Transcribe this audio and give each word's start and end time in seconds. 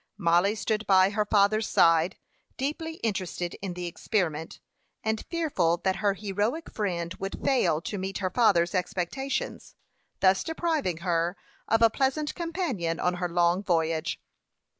Mollie 0.17 0.55
stood 0.55 0.87
by 0.87 1.11
her 1.11 1.25
father's 1.25 1.67
side, 1.69 2.17
deeply 2.57 2.95
interested 3.03 3.53
in 3.61 3.75
the 3.75 3.85
experiment, 3.85 4.59
and 5.03 5.23
fearful 5.29 5.77
that 5.83 5.97
her 5.97 6.15
heroic 6.15 6.71
friend 6.71 7.13
would 7.19 7.45
fail 7.45 7.81
to 7.81 7.99
meet 7.99 8.17
her 8.17 8.31
father's 8.31 8.73
expectations, 8.73 9.75
thus 10.19 10.43
depriving 10.43 10.97
her 11.05 11.37
of 11.67 11.83
a 11.83 11.91
pleasant 11.91 12.33
companion 12.33 12.99
on 12.99 13.17
her 13.17 13.29
long 13.29 13.61
voyage. 13.61 14.19